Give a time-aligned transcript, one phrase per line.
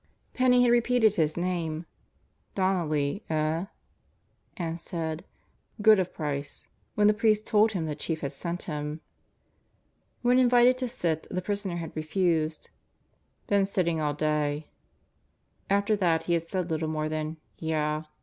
[0.33, 1.85] Penney had repeated his name:
[2.55, 3.65] "Donnelly, eh?"
[4.57, 5.23] and said:
[5.79, 9.01] "Good of Price," when the priest told him the Chief had sent him.
[10.23, 12.71] When invited to sit, the prisoner had refused.
[13.45, 14.69] "Been sitting all day."
[15.69, 18.05] After that he had said little more than "Yah."